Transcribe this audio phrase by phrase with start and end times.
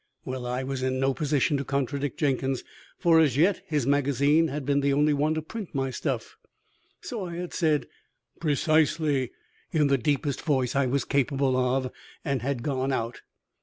[0.25, 2.63] Well, I was in no position to contradict Jenkins,
[2.97, 6.37] for, as yet, his magazine had been the only one to print my stuff.
[7.01, 7.87] So I had said,
[8.39, 9.29] "Precisely!"
[9.71, 11.91] in the deepest voice I was capable of,
[12.25, 13.21] and had gone out.